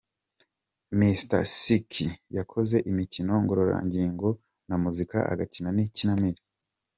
Mr 0.99 1.41
Sek 1.61 1.91
yakoze 2.37 2.77
imikino 2.91 3.33
ngororangingo 3.43 4.29
na 4.67 4.75
muzika, 4.83 5.17
agakina 5.33 5.69
n’ikinamico. 5.73 6.45